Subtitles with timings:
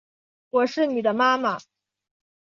[0.49, 1.59] 我是妳的妈妈